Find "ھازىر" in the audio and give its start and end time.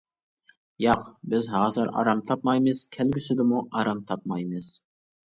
1.55-1.91